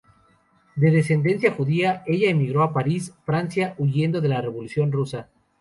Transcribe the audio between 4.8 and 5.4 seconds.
rusa.